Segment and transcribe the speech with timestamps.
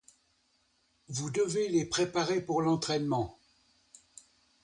[1.09, 3.37] vous devez les préparer pour l'entraînement